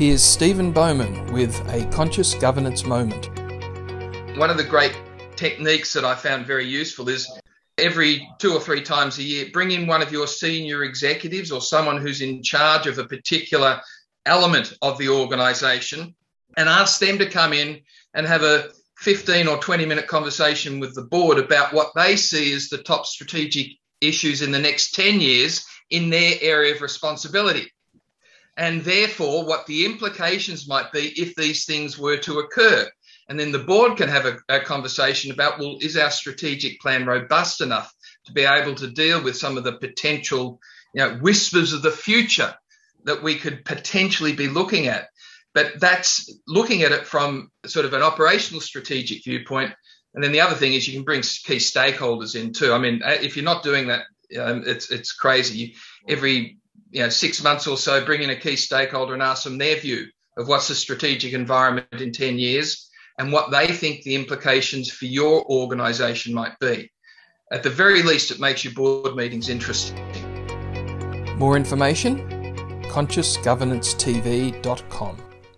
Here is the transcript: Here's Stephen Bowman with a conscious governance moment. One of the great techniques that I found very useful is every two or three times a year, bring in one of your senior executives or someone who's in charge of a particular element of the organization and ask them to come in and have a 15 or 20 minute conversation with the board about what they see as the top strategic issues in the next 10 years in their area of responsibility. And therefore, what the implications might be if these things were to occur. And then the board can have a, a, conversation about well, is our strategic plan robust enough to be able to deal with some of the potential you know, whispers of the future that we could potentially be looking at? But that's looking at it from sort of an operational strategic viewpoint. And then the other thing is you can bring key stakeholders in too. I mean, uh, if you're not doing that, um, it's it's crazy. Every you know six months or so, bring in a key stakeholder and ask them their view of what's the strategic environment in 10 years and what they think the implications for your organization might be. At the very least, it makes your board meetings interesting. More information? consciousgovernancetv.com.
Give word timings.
Here's 0.00 0.22
Stephen 0.22 0.72
Bowman 0.72 1.30
with 1.30 1.60
a 1.68 1.84
conscious 1.90 2.32
governance 2.32 2.86
moment. 2.86 3.28
One 4.38 4.48
of 4.48 4.56
the 4.56 4.64
great 4.64 4.98
techniques 5.36 5.92
that 5.92 6.06
I 6.06 6.14
found 6.14 6.46
very 6.46 6.64
useful 6.64 7.10
is 7.10 7.30
every 7.76 8.26
two 8.38 8.54
or 8.54 8.60
three 8.60 8.80
times 8.80 9.18
a 9.18 9.22
year, 9.22 9.50
bring 9.52 9.72
in 9.72 9.86
one 9.86 10.00
of 10.00 10.10
your 10.10 10.26
senior 10.26 10.84
executives 10.84 11.52
or 11.52 11.60
someone 11.60 11.98
who's 11.98 12.22
in 12.22 12.42
charge 12.42 12.86
of 12.86 12.96
a 12.96 13.04
particular 13.04 13.78
element 14.24 14.72
of 14.80 14.96
the 14.96 15.10
organization 15.10 16.14
and 16.56 16.66
ask 16.66 16.98
them 16.98 17.18
to 17.18 17.28
come 17.28 17.52
in 17.52 17.82
and 18.14 18.26
have 18.26 18.42
a 18.42 18.70
15 19.00 19.48
or 19.48 19.58
20 19.58 19.84
minute 19.84 20.06
conversation 20.06 20.80
with 20.80 20.94
the 20.94 21.02
board 21.02 21.36
about 21.36 21.74
what 21.74 21.92
they 21.94 22.16
see 22.16 22.54
as 22.54 22.70
the 22.70 22.78
top 22.78 23.04
strategic 23.04 23.66
issues 24.00 24.40
in 24.40 24.50
the 24.50 24.58
next 24.58 24.92
10 24.92 25.20
years 25.20 25.62
in 25.90 26.08
their 26.08 26.36
area 26.40 26.74
of 26.74 26.80
responsibility. 26.80 27.70
And 28.60 28.82
therefore, 28.82 29.46
what 29.46 29.64
the 29.64 29.86
implications 29.86 30.68
might 30.68 30.92
be 30.92 31.18
if 31.18 31.34
these 31.34 31.64
things 31.64 31.98
were 31.98 32.18
to 32.18 32.40
occur. 32.40 32.86
And 33.26 33.40
then 33.40 33.52
the 33.52 33.58
board 33.58 33.96
can 33.96 34.10
have 34.10 34.26
a, 34.26 34.36
a, 34.50 34.60
conversation 34.60 35.30
about 35.30 35.58
well, 35.58 35.78
is 35.80 35.96
our 35.96 36.10
strategic 36.10 36.78
plan 36.78 37.06
robust 37.06 37.62
enough 37.62 37.90
to 38.26 38.32
be 38.32 38.42
able 38.42 38.74
to 38.74 38.90
deal 38.90 39.24
with 39.24 39.38
some 39.38 39.56
of 39.56 39.64
the 39.64 39.78
potential 39.78 40.60
you 40.94 41.00
know, 41.00 41.14
whispers 41.14 41.72
of 41.72 41.80
the 41.80 41.90
future 41.90 42.54
that 43.04 43.22
we 43.22 43.36
could 43.36 43.64
potentially 43.64 44.34
be 44.34 44.48
looking 44.48 44.88
at? 44.88 45.08
But 45.54 45.80
that's 45.80 46.30
looking 46.46 46.82
at 46.82 46.92
it 46.92 47.06
from 47.06 47.50
sort 47.64 47.86
of 47.86 47.94
an 47.94 48.02
operational 48.02 48.60
strategic 48.60 49.24
viewpoint. 49.24 49.72
And 50.12 50.22
then 50.22 50.32
the 50.32 50.42
other 50.42 50.54
thing 50.54 50.74
is 50.74 50.86
you 50.86 50.92
can 50.92 51.04
bring 51.04 51.22
key 51.22 51.56
stakeholders 51.56 52.38
in 52.38 52.52
too. 52.52 52.74
I 52.74 52.78
mean, 52.78 53.02
uh, 53.02 53.16
if 53.22 53.36
you're 53.36 53.44
not 53.44 53.62
doing 53.62 53.86
that, 53.86 54.02
um, 54.38 54.64
it's 54.66 54.90
it's 54.90 55.12
crazy. 55.12 55.76
Every 56.06 56.59
you 56.90 57.02
know 57.02 57.08
six 57.08 57.42
months 57.42 57.66
or 57.66 57.76
so, 57.76 58.04
bring 58.04 58.22
in 58.22 58.30
a 58.30 58.36
key 58.36 58.56
stakeholder 58.56 59.14
and 59.14 59.22
ask 59.22 59.44
them 59.44 59.58
their 59.58 59.76
view 59.76 60.06
of 60.36 60.48
what's 60.48 60.68
the 60.68 60.74
strategic 60.74 61.32
environment 61.32 62.00
in 62.00 62.12
10 62.12 62.38
years 62.38 62.88
and 63.18 63.32
what 63.32 63.50
they 63.50 63.66
think 63.66 64.02
the 64.02 64.14
implications 64.14 64.90
for 64.90 65.06
your 65.06 65.44
organization 65.50 66.32
might 66.32 66.58
be. 66.60 66.90
At 67.52 67.62
the 67.62 67.70
very 67.70 68.02
least, 68.02 68.30
it 68.30 68.40
makes 68.40 68.64
your 68.64 68.74
board 68.74 69.16
meetings 69.16 69.48
interesting. 69.48 69.98
More 71.36 71.56
information? 71.56 72.40
consciousgovernancetv.com. 72.90 75.29